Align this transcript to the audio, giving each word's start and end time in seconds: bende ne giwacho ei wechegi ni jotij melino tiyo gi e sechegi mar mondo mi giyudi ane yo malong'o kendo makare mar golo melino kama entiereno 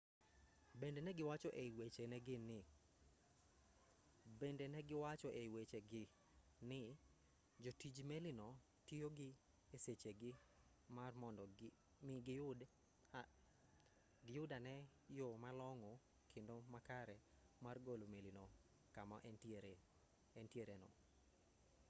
bende 4.39 4.69
ne 4.73 4.81
giwacho 4.89 5.29
ei 5.39 5.49
wechegi 5.55 6.03
ni 6.69 6.79
jotij 7.63 7.97
melino 8.09 8.47
tiyo 8.87 9.07
gi 9.17 9.29
e 9.75 9.77
sechegi 9.85 10.31
mar 10.97 11.11
mondo 11.21 11.43
mi 12.05 12.13
giyudi 14.25 14.55
ane 14.57 14.75
yo 15.17 15.27
malong'o 15.43 15.91
kendo 16.33 16.55
makare 16.73 17.17
mar 17.63 17.77
golo 17.85 18.05
melino 18.13 18.45
kama 18.95 19.17
entiereno 20.39 20.89